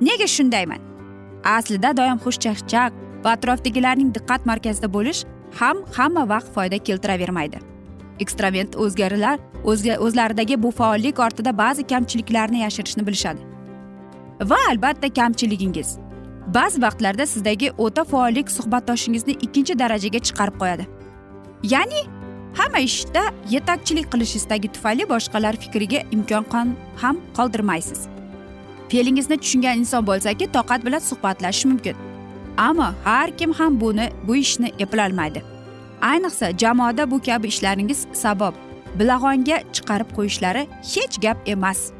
Nega 0.00 0.26
shundayman? 0.26 0.80
Aslida 1.44 1.96
doim 1.96 2.18
xushchaqchaq 2.24 2.92
va 3.24 3.30
atrofdagilarning 3.36 4.14
diqqat 4.16 4.46
markazida 4.50 4.92
bo'lish 4.96 5.24
ham 5.60 5.76
hamma 5.96 6.28
vaqt 6.28 6.48
foyda 6.54 6.78
keltiravermaydi. 6.78 7.58
Ekstravent 8.20 8.76
o'zgarilar 8.76 9.38
o'zlaridagi 10.06 10.62
bu 10.62 10.70
faollik 10.70 11.18
ortida 11.26 11.58
ba'zi 11.58 11.86
kamchiliklarni 11.86 12.58
yashirishni 12.66 13.06
bilishadi. 13.06 13.57
Va 14.40 14.56
albatta 14.70 15.08
kamchiligingiz. 15.14 15.98
Ba'zi 16.54 16.82
vaqtlarda 16.82 17.26
sizdagi 17.26 17.72
o'ta 17.78 18.04
faollik 18.04 18.50
suhbatdoshingizni 18.50 19.32
ikkinchi 19.32 19.78
darajaga 19.78 20.18
chiqarib 20.18 20.56
qo'yadi. 20.60 20.86
Ya'ni 21.62 22.00
hamma 22.58 22.78
ishda 22.78 23.22
yetakchilik 23.50 24.12
qilish 24.12 24.36
istagi 24.36 24.68
tufayli 24.72 25.08
boshqalar 25.08 25.56
fikriga 25.56 26.00
imkon 26.10 26.76
ham 27.02 27.16
qoldirmaysiz. 27.36 28.00
Fe'lingizni 28.88 29.36
tushungan 29.42 29.78
inson 29.78 30.06
bo'lsaki 30.06 30.52
toqat 30.56 30.84
bilan 30.86 30.98
suhbatlashish 30.98 31.64
mumkin. 31.64 31.96
Ammo 32.56 32.88
har 33.04 33.36
kim 33.36 33.52
ham 33.52 33.80
buni 33.80 34.08
bu 34.28 34.36
ishni 34.36 34.72
eplolmaydi. 34.78 35.42
Ayniqsa 36.02 36.58
jamoada 36.58 37.10
bu 37.10 37.22
kabi 37.22 37.46
ishlaringiz 37.48 38.06
sabab 38.12 38.54
bilag'onga 38.98 39.56
chiqarib 39.72 40.10
qo'yishlari 40.16 40.62
hech 40.94 41.20
gap 41.22 41.38
emas. 41.46 41.97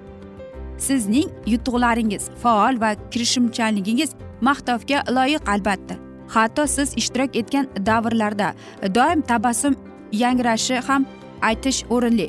Sizning 0.78 1.30
yutuqlaringiz 1.46 2.30
faol 2.42 2.80
va 2.80 2.94
kirishimchanligingiz 3.12 4.14
maqtovga 4.40 5.02
loyiq 5.16 5.48
albatta. 5.54 5.94
Hatto 6.34 6.66
siz 6.66 6.92
ishtirok 7.00 7.36
etgan 7.36 7.68
davrlarda 7.86 8.52
doim 8.94 9.22
tabassum 9.22 9.76
yangrashi 10.12 10.76
ham 10.88 11.06
aytish 11.42 11.84
o'rinli. 11.90 12.28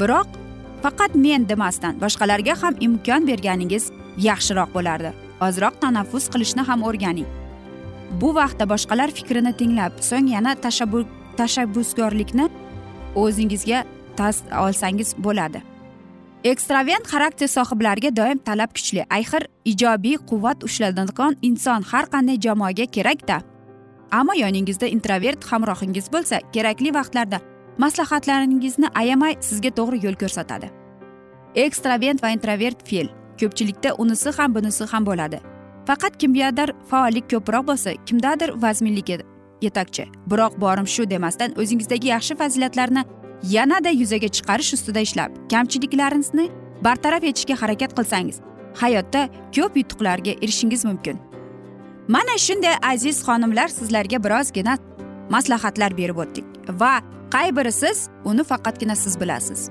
Biroq 0.00 0.28
faqat 0.82 1.14
men 1.14 1.48
demasdan 1.48 2.00
boshqalarga 2.00 2.54
ham 2.62 2.74
imkon 2.86 3.26
berganingiz 3.30 3.90
yaxshiroq 4.28 4.74
bo'lardi. 4.76 5.12
Ozroq 5.46 5.80
tanaffus 5.80 6.28
qilishni 6.32 6.62
ham 6.68 6.82
o'rganing. 6.88 7.28
Bu 8.20 8.34
vaqtda 8.34 8.68
boshqalar 8.72 9.10
fikrini 9.18 9.52
tinglab 9.60 9.92
so'ng 10.10 10.28
yana 10.34 10.52
tashabbuskorlikni 11.38 12.46
o'zingizga 13.22 13.84
tas 14.16 14.42
olsangiz 14.64 15.14
bo'ladi. 15.26 15.69
Ekstravent 16.44 17.04
xarakter 17.04 17.48
sohiblariga 17.48 18.10
doim 18.16 18.38
talab 18.38 18.72
kuchli. 18.72 19.04
Axir 19.10 19.46
ijobiy 19.64 20.16
quvvat 20.28 20.64
ushlaydigan 20.64 21.36
inson 21.42 21.82
har 21.82 22.06
qanday 22.08 22.38
jamoaga 22.40 22.86
kerakda. 22.86 23.42
Ammo 24.10 24.32
yoningizda 24.34 24.86
introvert 24.86 25.44
hamrohingiz 25.44 26.08
bo'lsa 26.12 26.40
kerakli 26.52 26.94
vaqtlarda 26.94 27.40
maslahatlaringizni 27.78 28.88
ayamay 28.94 29.36
sizga 29.40 29.70
to'g'ri 29.70 30.00
yo'l 30.04 30.16
ko'rsatadi. 30.22 30.70
Ekstravent 31.54 32.22
va 32.22 32.30
introvert 32.30 32.88
fe'l. 32.88 33.08
Ko'pchilikda 33.40 33.94
unisi 33.98 34.30
ham 34.38 34.54
bunisi 34.54 34.84
ham 34.92 35.06
bo'ladi. 35.06 35.38
Faqat 35.86 36.16
kimgadir 36.16 36.72
faollik 36.90 37.30
ko'proq 37.30 37.66
bo'lsa 37.70 37.90
kimdadir 38.06 38.50
vazminlik 38.62 39.08
yetakchi. 39.60 40.04
Biroq 40.30 40.56
borim 40.60 40.86
shu 40.86 41.10
demasdan 41.10 41.52
o'zingizdagi 41.60 42.08
yaxshi 42.14 42.34
fazilatlarni 42.40 43.04
yanada 43.42 43.88
yuzaga 43.88 44.28
chiqarish 44.28 44.74
ustida 44.74 45.00
ishlab 45.00 45.30
kamchiliklaringizni 45.52 46.50
bartaraf 46.84 47.24
etishga 47.24 47.62
harakat 47.62 47.92
qilsangiz 47.98 48.40
hayotda 48.74 49.28
ko'p 49.56 49.76
yutuqlarga 49.76 50.30
erishishingiz 50.30 50.84
mumkin. 50.84 51.18
Mana 52.08 52.38
shunday 52.38 52.74
aziz 52.92 53.22
xonimlar 53.26 53.68
sizlarga 53.68 54.24
birozgina 54.24 54.78
maslahatlar 55.30 55.96
berib 55.96 56.16
o'tdik 56.24 56.44
va 56.80 56.94
qay 57.34 57.56
biri 57.56 57.72
siz 57.72 58.08
uni 58.24 58.44
faqatgina 58.44 58.96
siz 58.96 59.20
bilasiz. 59.20 59.70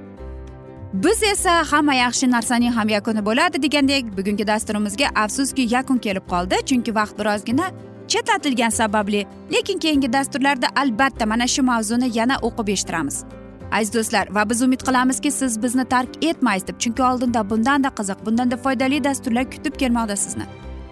Biz 0.93 1.23
esa 1.23 1.63
hamma 1.71 1.93
yaxshi 1.93 2.31
narsaning 2.31 2.73
ham 2.73 2.89
yakuni 2.89 3.25
bo'ladi 3.25 3.63
degandek 3.63 4.17
bugungi 4.17 4.47
dasturimizga 4.47 5.07
afsuski 5.15 5.67
yakun 5.75 5.97
kelib 5.97 6.25
qoldi 6.31 6.55
chunki 6.69 6.95
vaqt 6.95 7.19
birozgina 7.19 7.65
chetlatilgani 8.07 8.71
sababli 8.71 9.25
lekin 9.53 9.77
keyingi 9.79 10.13
dasturlarda 10.13 10.67
albatta 10.75 11.25
mana 11.25 11.47
shu 11.47 11.63
mavzuni 11.63 12.17
yana 12.17 12.35
o'qib 12.47 12.67
eshittiramiz. 12.75 13.25
Aziz 13.71 13.93
do'stlar 13.93 14.35
va 14.35 14.49
biz 14.49 14.61
umid 14.61 14.81
qilamizki 14.87 15.31
siz 15.31 15.63
bizni 15.63 15.85
tark 15.85 16.25
etmaysiz 16.25 16.67
deb 16.67 16.79
chunki 16.79 17.03
oldinda 17.03 17.49
bundanda 17.49 17.89
qiziq 17.99 18.25
bundanda 18.25 18.57
foydali 18.57 19.03
dasturlar 19.03 19.45
kutib 19.51 19.75
kelmoqda 19.81 20.15
sizni. 20.15 20.45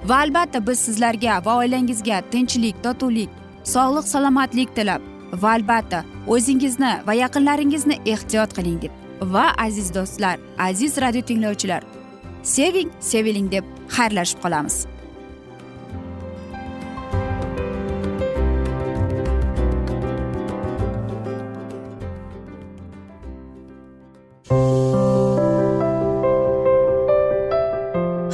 Va 0.09 0.17
albatta 0.23 0.67
biz 0.67 0.79
sizlarga 0.79 1.45
va 1.45 1.57
oilangizga 1.61 2.21
tinchlik 2.31 2.83
totuvlik 2.83 3.29
sog'lik 3.63 4.07
salomatlik 4.13 4.75
tilab 4.75 5.01
va 5.41 5.51
albatta 5.57 6.03
o'zingizni 6.27 6.91
va 7.07 7.13
yaqinlaringizni 7.23 7.95
ehtiyot 8.05 8.53
qiling 8.57 8.81
deb. 8.81 8.91
Va 9.21 9.45
aziz 9.67 9.93
do'stlar 9.95 10.37
aziz 10.69 11.01
radio 11.01 11.21
tinglovchilar 11.21 11.81
seving 12.43 12.91
seviling 12.99 13.51
deb 13.51 13.65
xayrlashib 13.95 14.39
qolamiz. 14.45 14.85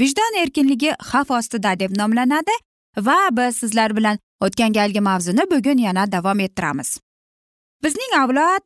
vijdon 0.00 0.38
erkinligi 0.42 0.92
xavf 1.10 1.30
ostida 1.38 1.74
deb 1.80 1.96
nomlanadi 2.00 2.56
va 3.06 3.18
biz 3.32 3.56
sizlar 3.56 3.96
bilan 3.96 4.18
o'tgan 4.40 4.72
galgi 4.78 5.00
mavzuni 5.00 5.44
bugun 5.50 5.78
yana 5.86 6.12
davom 6.12 6.40
ettiramiz. 6.40 6.98
Bizning 7.84 8.18
avlod 8.22 8.62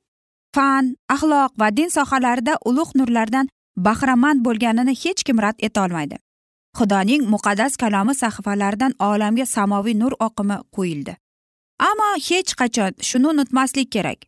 fan 0.55 0.95
axloq 1.15 1.51
va 1.61 1.77
din 1.77 1.91
sohalarida 1.97 2.55
ulug' 2.65 2.97
nurlardan 2.99 3.49
bahramand 3.77 4.45
bo'lganini 4.47 4.95
hech 5.05 5.23
kim 5.27 5.39
rad 5.45 5.57
etolmaydi 5.59 6.19
xudoning 6.79 7.23
muqaddas 7.33 7.77
kalomi 7.83 8.15
sahifalaridan 8.15 8.93
olamga 8.99 9.47
samoviy 9.47 9.95
nur 9.99 10.13
oqimi 10.27 10.57
quyildi. 10.75 11.17
Ammo 11.89 12.11
hech 12.29 12.53
qachon 12.61 12.93
shuni 13.09 13.27
unutmaslik 13.33 13.91
kerak. 13.95 14.21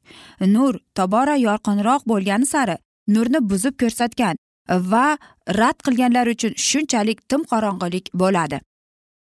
Nur 0.54 0.78
tobora 0.94 1.36
yorqinroq 1.46 2.02
bo'lgani 2.12 2.46
sari 2.46 2.76
nurni 3.14 3.40
buzib 3.50 3.74
ko'rsatgan 3.82 4.39
va 4.68 5.18
rad 5.48 5.78
qilganlar 5.86 6.26
uchun 6.26 6.52
shunchalik 6.56 7.28
tim 7.28 7.44
qorong'ilik 7.52 8.10
bo'ladi. 8.14 8.60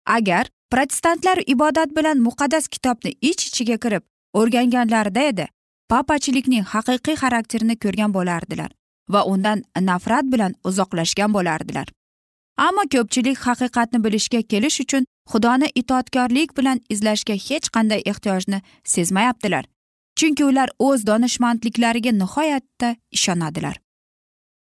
Agar 0.06 0.48
protestantlar 0.72 1.38
ibodat 1.48 1.96
bilan 1.98 2.18
muqaddas 2.28 2.68
kitobni 2.68 3.12
ich 3.22 3.48
ichiga 3.50 3.78
kirib 3.84 4.04
o'rganganlarida 4.34 5.22
edi 5.32 5.46
papachilikning 5.90 6.66
haqiqiy 6.74 7.16
xarakterini 7.22 7.76
ko'rgan 7.84 8.14
bo'lardilar 8.18 8.72
va 9.14 9.22
undan 9.34 9.64
nafrat 9.90 10.26
bilan 10.34 10.56
uzoqlashgan 10.64 11.34
bo'lardilar. 11.38 11.88
Ammo 12.58 12.84
ko'pchilik 12.94 13.38
haqiqatni 13.48 14.04
bilishga 14.06 14.42
kelish 14.52 14.80
uchun 14.84 15.04
xudoni 15.32 15.68
itoatkorlik 15.82 16.58
bilan 16.58 16.82
izlashga 16.94 17.36
hech 17.48 17.68
qanday 17.76 18.02
ehtiyojni 18.12 18.62
sezmayaptilar 18.94 19.66
chunki 20.18 20.44
ular 20.46 20.70
o'z 20.80 21.06
donishmandliklariga 21.08 22.12
nihoyatda 22.22 22.96
ishonadilar. 23.12 23.76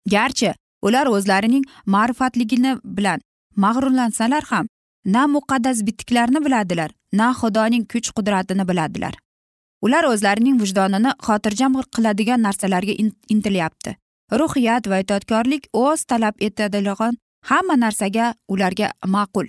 Garchi 0.09 0.53
ular 0.81 1.07
o'zlarining 1.07 1.65
ma'rifatligini 1.85 2.77
bilan 2.83 3.19
mag'rurlansalar 3.55 4.43
ham 4.51 4.67
na 5.05 5.27
muqaddas 5.27 5.85
bitiklarni 5.87 6.45
biladilar 6.45 6.91
na 7.13 7.33
xudoning 7.33 7.85
kuch 7.91 8.11
qudratini 8.17 8.67
biladilar. 8.67 9.13
Ular 9.81 10.03
o'zlarining 10.03 10.59
vijdonini 10.61 11.11
xotirjam 11.25 11.73
qiladigan 11.95 12.41
narsalarga 12.41 12.93
intilyapti. 13.29 13.95
Ruhiyat 14.31 14.87
va 14.87 14.99
itoatkorlik 15.03 15.67
o'z 15.73 16.05
talab 16.05 16.35
etadigan 16.39 17.17
hamma 17.49 17.75
narsaga 17.75 18.33
ularga 18.47 18.91
ma'qul. 19.05 19.47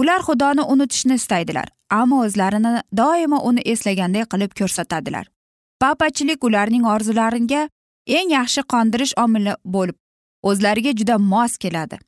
Ular 0.00 0.20
xudoni 0.28 0.62
unutishni 0.72 1.14
istaydilar 1.20 1.68
ammo 1.90 2.22
o'zlarini 2.26 2.82
doimo 3.00 3.38
uni 3.48 3.62
eslaganday 3.72 4.24
qilib 4.32 4.52
ko'rsatadilar. 4.58 5.26
Papachilik 5.80 6.44
ularning 6.44 6.84
orzulariga 6.94 7.68
eng 8.16 8.30
yaxshi 8.38 8.62
qondirish 8.72 9.14
omili 9.24 9.54
bo'lib 9.64 9.96
o'zlariga 10.42 10.92
juda 10.98 11.18
mos 11.18 11.56
keladi. 11.58 11.98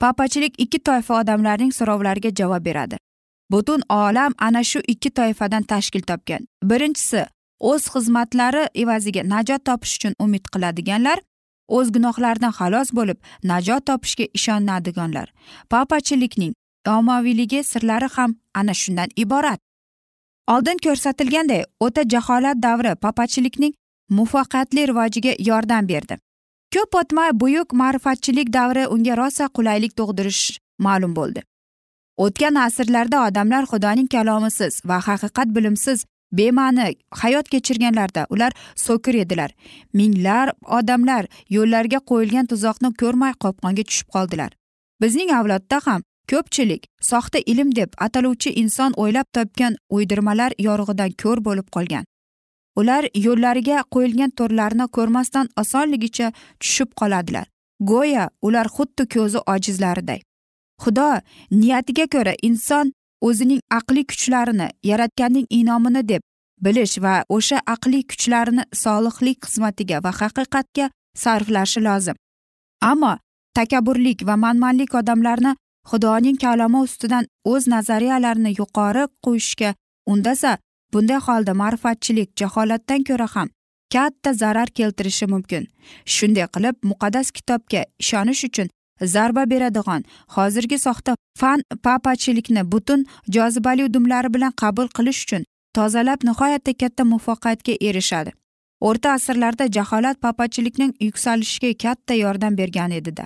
Papachilik 0.00 0.54
ikki 0.64 0.78
toifa 0.78 1.20
odamlarning 1.20 1.72
so'rovlariga 1.72 2.30
javob 2.40 2.64
beradi. 2.64 2.96
Butun 3.50 3.82
olam 3.88 4.32
ana 4.38 4.64
shu 4.64 4.80
ikki 4.88 5.10
toifadan 5.10 5.62
tashkil 5.62 6.02
topgan. 6.10 6.46
Birinchisi 6.70 7.26
o'z 7.60 7.84
xizmatlari 7.94 8.64
evaziga 8.82 9.22
najot 9.34 9.64
topish 9.64 9.94
uchun 9.96 10.14
umid 10.24 10.44
qiladiganlar 10.54 11.18
o'z 11.68 11.92
gunohlaridan 11.96 12.52
xalos 12.58 12.88
bo'lib 12.98 13.18
najot 13.50 13.86
topishga 13.88 14.26
ishonadiganlar. 14.38 15.28
Papachilikning 15.70 16.52
ommaviyligi 16.96 17.64
sirlari 17.64 18.08
ham 18.16 18.36
ana 18.54 18.74
shundan 18.74 19.08
iborat. 19.16 19.60
Oldin 20.48 20.78
ko'rsatilganday 20.84 21.62
o'ta 21.80 22.02
jaholat 22.14 22.62
davri 22.66 22.92
papachilikning 23.04 23.74
muvaffaqiyatli 24.10 24.86
rivojiga 24.88 25.32
yordam 25.38 25.88
berdi. 25.88 26.18
Ko'p 26.74 26.94
o'tmay 27.00 27.30
buyuk 27.40 27.72
ma'rifatchilik 27.72 28.52
davri 28.52 28.86
unga 28.94 29.16
rosa 29.16 29.48
qulaylik 29.56 29.92
tug'dirish 29.96 30.58
ma'lum 30.78 31.12
bo'ldi. 31.16 31.42
O'tgan 32.16 32.54
asrlarda 32.54 33.26
odamlar 33.26 33.64
xudoning 33.70 34.08
kalomisiz 34.14 34.80
va 34.84 34.98
haqiqat 35.08 35.54
bilimsiz 35.56 36.04
bema'ni 36.38 36.86
hayot 37.10 37.48
kechirganlarda 37.48 38.26
ular 38.30 38.52
so'kir 38.86 39.14
edilar. 39.24 39.50
Minglab 39.92 40.48
odamlar 40.78 41.24
yo'llarga 41.56 42.00
qo'yilgan 42.10 42.46
tuzoqni 42.52 42.90
ko'rmay 43.02 43.32
qopqonga 43.44 43.84
tushib 43.88 44.08
qoldilar. 44.14 44.50
Bizning 45.02 45.30
avlodda 45.38 45.80
ham 45.86 46.00
ko'pchilik 46.30 46.82
soxta 47.10 47.38
ilm 47.52 47.76
deb 47.76 47.90
ataluvchi 48.06 48.50
inson 48.62 48.92
o'ylab 49.02 49.28
topgan 49.36 49.76
uydirmalar 49.96 50.50
yorug'idan 50.66 51.10
ko'r 51.22 51.38
bo'lib 51.46 51.68
qolgan. 51.76 52.04
Ular 52.80 53.04
yo'llariga 53.26 53.84
qo'yilgan 53.94 54.30
to'rlarni 54.38 54.86
ko'rmasdan 54.96 55.48
osonligicha 55.62 56.32
tushib 56.60 56.90
qoladilar. 57.00 57.46
Go'yo 57.90 58.28
ular 58.46 58.66
xuddi 58.76 59.04
ko'zi 59.14 59.40
ojizlariday. 59.54 60.20
Xudo 60.82 61.08
niyatiga 61.60 62.06
ko'ra 62.14 62.34
inson 62.48 62.92
o'zining 63.28 63.60
aqliy 63.78 64.06
kuchlarini 64.10 64.68
yaratganning 64.90 65.46
inomini 65.50 66.02
deb 66.08 66.22
bilish 66.64 66.96
va 67.04 67.14
o'sha 67.36 67.58
aqliy 67.74 68.04
kuchlarini 68.10 68.64
solihlik 68.82 69.38
xizmatiga 69.46 70.02
va 70.04 70.10
haqiqatga 70.20 70.90
sarflashi 71.22 71.80
lozim. 71.88 72.16
Ammo 72.90 73.12
takabburlik 73.56 74.26
va 74.28 74.36
manmanlik 74.44 74.94
odamlarni 75.00 75.52
xudoning 75.90 76.36
kalomi 76.44 76.80
ustidan 76.86 77.24
o'z 77.52 77.68
nazariyalarini 77.74 78.52
yuqori 78.60 79.04
qo'yishga 79.24 79.70
undasa 80.12 80.58
bunday 80.94 81.20
holda 81.26 81.52
ma'rifatchilik 81.62 82.30
jaholatdan 82.40 83.04
ko'ra 83.08 83.28
ham 83.34 83.48
katta 83.94 84.32
zarar 84.32 84.68
keltirishi 84.78 85.26
mumkin. 85.26 85.64
Shunday 86.14 86.46
qilib 86.54 86.76
muqaddas 86.90 87.30
kitobga 87.36 87.80
ishonish 88.02 88.44
uchun 88.48 88.68
zarba 89.14 89.50
beradigan 89.50 90.04
hozirgi 90.36 90.78
soxta 90.86 91.16
fan 91.40 91.62
papachilikni 91.82 92.62
butun 92.72 93.04
jozibali 93.36 93.84
udumlari 93.88 94.34
bilan 94.34 94.52
qabul 94.62 94.88
qilish 94.96 95.20
uchun 95.24 95.42
tozalab 95.76 96.20
nihoyatda 96.28 96.72
katta 96.82 97.02
muvaffaqiyatga 97.12 97.74
erishadi. 97.88 98.30
O'rta 98.88 99.08
asrlarda 99.16 99.66
jaholat 99.76 100.16
papachilikning 100.20 100.92
yuksalishiga 101.06 101.70
katta 101.84 102.14
yordam 102.14 102.58
bergan 102.60 102.90
edida. 102.90 103.24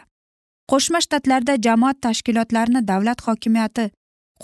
Qo'shma 0.70 1.00
shtatlarda 1.04 1.54
jamoat 1.66 1.96
tashkilotlarini 2.06 2.80
davlat 2.90 3.20
hokimiyati 3.26 3.84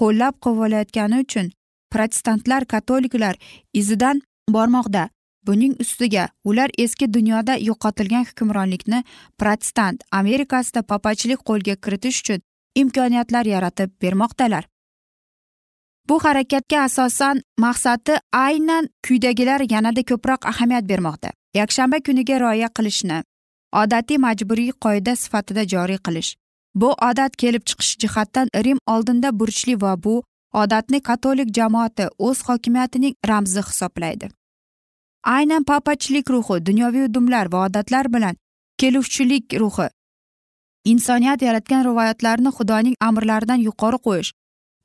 qo'llab 0.01 0.35
quvvatlayotgani 0.45 1.21
uchun 1.25 1.51
protestantlar 1.94 2.66
katoliklar 2.72 3.37
izidan 3.80 4.22
bormoqda. 4.57 5.09
Buning 5.46 5.74
ustiga 5.80 6.28
ular 6.44 6.70
eski 6.78 7.07
dunyoda 7.14 7.54
yo'qotilgan 7.68 8.24
hukmronlikni 8.28 9.02
protestant 9.38 10.04
amerikasida 10.20 10.83
papachilik 10.83 11.40
qo'lga 11.48 11.74
kiritish 11.85 12.20
uchun 12.22 12.40
imkoniyatlar 12.83 13.44
yaratib 13.54 13.90
bermoqdalar. 14.02 14.64
Bu 16.09 16.16
harakatga 16.24 16.80
asosan 16.87 17.42
maqsadi 17.59 18.16
aynan 18.33 18.88
quyidagilar 19.07 19.61
yanada 19.70 20.02
ko'proq 20.11 20.48
ahamiyat 20.52 20.88
bermoqda. 20.88 21.30
Yakshanba 21.61 21.98
kuniga 22.07 22.40
rioya 22.40 22.68
qilishni 22.76 23.22
odatiy 23.83 24.18
majburiy 24.26 24.72
qoida 24.85 25.16
sifatida 25.16 25.62
joriy 25.72 25.98
qilish. 26.07 26.30
Bu 26.74 26.88
odat 27.09 27.37
kelib 27.37 27.62
chiqish 27.68 27.96
jihatdan 28.02 28.48
rim 28.64 28.78
oldinda 28.94 29.38
burchli 29.40 29.74
va 29.83 29.92
bu 30.04 30.22
odatni 30.62 31.01
katolik 31.09 31.49
jamoati 31.59 32.07
o'z 32.19 32.43
hokimiyatining 32.49 33.14
ramzi 33.29 33.62
hisoblaydi. 33.69 34.29
Aynan 35.37 35.64
papachilik 35.64 36.31
ruhi 36.31 36.67
dunyoviy 36.67 37.05
udumlar 37.09 37.53
va 37.53 37.67
odatlar 37.67 38.12
bilan 38.14 38.37
keluvchilik 38.79 39.55
ruhi. 39.61 39.88
Insoniyat 40.85 41.43
yaratgan 41.43 41.85
rivoyatlarni 41.85 42.51
xudoning 42.57 42.97
amrlaridan 43.01 43.61
yuqori 43.69 43.99
qo'yish. 44.07 44.33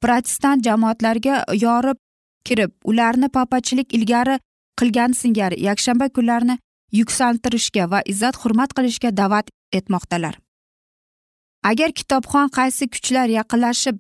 Protestant 0.02 0.64
jamoatlarga 0.68 1.44
yorib 1.66 1.98
kirib 2.46 2.72
ularni 2.84 3.30
papachilik 3.30 3.94
ilgari 3.94 4.40
qilgani 4.80 5.16
singari 5.22 5.58
yakshanba 5.70 6.10
kunlarini 6.10 6.56
yuksaltirishga 7.00 7.92
va 7.92 8.00
izzat 8.12 8.36
hurmat 8.42 8.74
qilishga 8.78 9.10
da'vat 9.18 9.52
etmoqdalar. 9.80 10.36
Agar 11.64 11.92
kitobxon 12.00 12.48
qaysi 12.58 12.88
kuchlar 12.94 13.28
yaqinlashib 13.40 14.00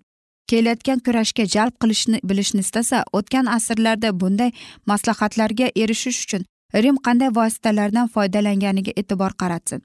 kelayotgan 0.51 0.99
kurashga 1.05 1.45
jalb 1.55 1.75
qilishni 1.81 2.17
bilishni 2.29 2.61
istasa 2.65 3.03
o'tgan 3.17 3.45
asrlarda 3.57 4.09
bunday 4.21 4.51
maslahatlarga 4.91 5.67
erishish 5.83 6.19
uchun 6.25 6.43
rim 6.83 6.97
qanday 7.05 7.29
vositalardan 7.39 8.07
foydalanganiga 8.15 8.91
e'tibor 9.01 9.31
qaratsin. 9.41 9.81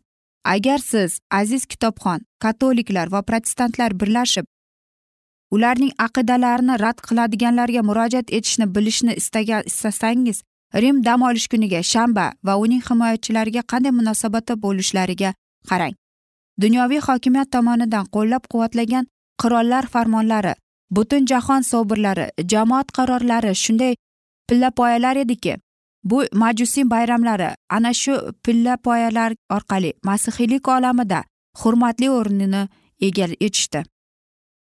Agar 0.54 0.78
siz 0.78 1.20
aziz 1.30 1.62
kitobxon 1.72 2.20
katoliklar 2.44 3.12
va 3.14 3.22
protestantlar 3.28 3.90
birlashib 4.00 4.46
ularning 5.54 5.92
aqidalarini 6.06 6.74
rad 6.84 6.98
qiladiganlarga 7.08 7.82
murojaat 7.88 8.32
etishni 8.38 8.66
bilishni 8.74 9.12
istagan 9.20 9.62
istasangiz 9.70 10.42
rim 10.82 11.04
dam 11.04 11.22
olish 11.28 11.48
kuniga 11.52 11.82
shanba 11.92 12.26
va 12.46 12.54
uning 12.64 12.82
himoyachilariga 12.88 13.62
qanday 13.72 13.92
munosabatda 14.00 14.54
bo'lishlariga 14.64 15.30
qarang. 15.70 15.94
Dunyoviy 16.62 17.00
hokimiyat 17.08 17.50
tomonidan 17.54 18.06
qo'llab 18.14 18.44
quvvatlagan 18.52 19.04
qirollar 19.42 19.86
farmonlari 19.86 20.54
butun 20.90 21.26
jahon 21.26 21.62
sobirlari 21.62 22.26
jamoat 22.52 22.92
qarorlari 22.96 23.54
shunday 23.54 23.94
pillapoyalar 24.48 25.16
ediki 25.16 25.56
bu 26.04 26.24
majusiy 26.32 26.90
bayramlari 26.90 27.48
ana 27.68 27.92
shu 27.92 28.14
pillapoyalar 28.44 29.32
orqali 29.50 29.92
masihiylik 30.02 30.68
olamida 30.68 31.24
hurmatli 31.60 32.10
o'rnini 32.10 32.68
ega 33.00 33.28
etishdi. 33.40 33.84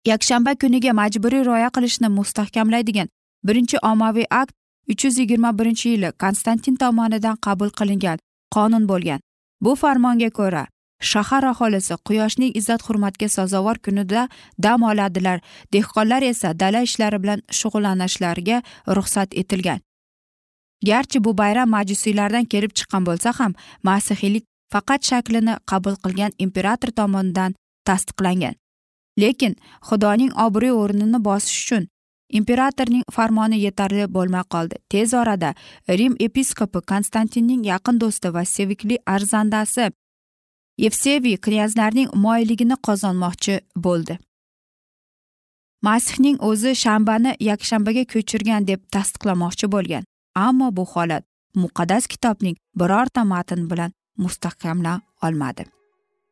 Yakshanba 0.06 0.54
kuniga 0.54 0.92
majburiy 0.92 1.44
rioya 1.44 1.70
qilishni 1.76 2.08
mustahkamlaydigan 2.08 3.08
birinchi 3.46 3.76
ommaviy 3.90 4.26
akt 4.30 4.54
uch 4.92 5.04
yuz 5.04 5.18
yigirma 5.18 5.58
birinchi 5.58 5.88
yili 5.88 6.12
konstantin 6.12 6.76
tomonidan 6.76 7.36
qabul 7.36 7.70
qilingan 7.78 8.18
qonun 8.54 8.88
bo'lgan. 8.88 9.20
Bu 9.60 9.74
farmonga 9.74 10.30
ko'ra 10.30 10.66
shahar 11.12 11.44
aholisi 11.52 11.94
quyoshning 12.08 12.52
izzat 12.60 12.82
hurmatga 12.86 13.28
sazovor 13.28 13.76
kunida 13.84 14.28
dam 14.58 14.82
oladilar. 14.90 15.40
Dehqonlar 15.72 16.22
esa 16.22 16.58
dala 16.60 16.80
ishlari 16.88 17.22
bilan 17.22 17.40
shug'ullanishlariga 17.58 18.62
ruxsat 18.96 19.30
etilgan. 19.42 19.80
Garchi 20.88 21.24
bu 21.24 21.38
bayram 21.38 21.68
majusiylardan 21.76 22.44
kelib 22.52 22.72
chiqqan 22.78 23.06
bo'lsa 23.08 23.32
ham 23.38 23.52
masihiylik 23.82 24.44
faqat 24.72 25.00
shaklini 25.10 25.54
qabul 25.70 25.96
qilgan 26.04 26.32
imperator 26.38 26.90
tomonidan 26.98 27.54
tasdiqlangan. 27.88 28.54
Lekin 29.22 29.56
xudoning 29.88 30.32
obro'y 30.46 30.72
o'rnini 30.82 31.24
bosish 31.28 31.58
uchun 31.64 31.84
imperatorning 32.38 33.04
farmoni 33.16 33.58
yetarli 33.66 34.06
bo'lmay 34.16 34.44
qoldi. 34.54 34.76
Tez 34.92 35.14
orada 35.14 35.54
rim 35.88 36.14
episkopi 36.26 36.80
konstantinning 36.92 37.62
yaqin 37.72 38.00
do'sti 38.02 38.34
va 38.34 38.44
sevikli 38.44 38.98
arzandasi 39.14 39.90
yevseviy 40.78 41.36
knyazlarning 41.36 42.08
moyilligini 42.14 42.76
qozonmoqchi 42.86 43.60
bo'ldi. 43.76 44.18
Masihning 45.82 46.36
o'zi 46.40 46.72
shanbani 46.84 47.36
yakshanbaga 47.40 48.04
ko'chirgan 48.12 48.66
deb 48.66 48.80
tasdiqlamoqchi 48.94 49.66
bo'lgan. 49.74 50.04
Ammo 50.34 50.76
bu 50.76 50.84
holat 50.92 51.24
muqaddas 51.62 52.06
kitobning 52.06 52.56
birorta 52.80 53.24
matn 53.24 53.70
bilan 53.70 53.92
mustahkamla 54.16 55.00
olmadi. 55.22 55.64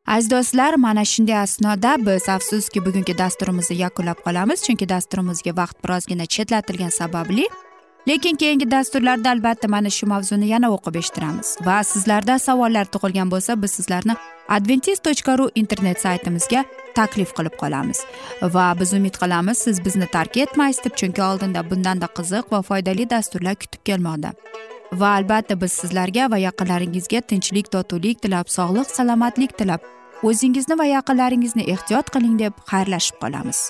Aziz 0.07 0.31
do'stlar 0.31 0.73
mana 0.73 1.05
shunday 1.05 1.37
asnoda 1.37 1.91
biz 2.05 2.29
afsuski 2.29 2.85
bugungi 2.85 3.17
dasturimizni 3.17 3.77
yakunlab 3.77 4.19
qolamiz 4.25 4.59
chunki 4.65 4.89
dasturimizga 4.89 5.51
vaqt 5.61 5.77
birozgina 5.83 6.25
chetlatilgani 6.25 6.91
sababli. 6.91 7.45
Lekin 8.07 8.35
keyingi 8.35 8.71
dasturlarda 8.71 9.29
albatta 9.29 9.67
mana 9.67 9.89
shu 9.89 10.05
mavzuni 10.13 10.47
yana 10.47 10.67
o'qib 10.75 10.95
eshittiramiz 11.01 11.57
va 11.67 11.77
sizlarda 11.91 12.39
savollar 12.47 12.85
tug'ilgan 12.93 13.31
bo'lsa 13.33 13.61
biz 13.61 13.71
sizlarni 13.71 14.15
adventis 14.49 14.99
tochka 14.99 15.37
ru 15.37 15.49
internet 15.55 15.99
saytimizga 16.01 16.63
taklif 16.95 17.33
qilib 17.37 17.55
qolamiz. 17.61 18.03
Va 18.55 18.65
biz 18.79 18.93
umid 18.93 19.17
qilamiz 19.21 19.57
siz 19.57 19.81
bizni 19.85 20.07
tark 20.07 20.37
etmaysiz 20.37 20.83
deb 20.85 20.95
chunki 21.01 21.23
oldinda 21.29 21.63
bundanda 21.69 22.07
qiziq 22.17 22.51
va 22.51 22.61
foydali 22.69 23.09
dasturlar 23.09 23.55
kutib 23.55 23.83
kelmoqda. 23.89 24.33
Va 24.93 25.13
albatta 25.19 25.61
biz 25.61 25.71
sizlarga 25.83 26.31
va 26.31 26.37
yaqinlaringizga 26.47 27.21
tinchlik 27.21 27.71
totuvlik 27.75 28.21
tilab 28.21 28.51
sog'lik 28.57 28.89
salomatlik 28.97 29.57
tilab 29.57 29.81
o'zingizni 30.23 30.77
va 30.81 30.85
yaqinlaringizni 30.95 31.69
ehtiyot 31.75 32.13
qiling 32.17 32.35
deb 32.43 32.53
xayrlashib 32.71 33.17
qolamiz. 33.23 33.69